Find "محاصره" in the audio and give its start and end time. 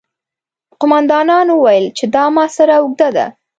2.35-2.75